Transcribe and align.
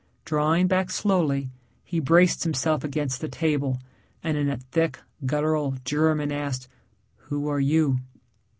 Drawing 0.25 0.65
back 0.65 0.89
slowly 0.89 1.51
he 1.83 1.99
braced 1.99 2.43
himself 2.43 2.83
against 2.83 3.21
the 3.21 3.29
table, 3.29 3.79
and 4.23 4.35
in 4.35 4.49
a 4.49 4.57
thick, 4.57 4.97
guttural 5.27 5.75
German 5.85 6.31
asked, 6.31 6.67
"Who 7.29 7.47
are 7.47 7.59
you?" 7.59 7.99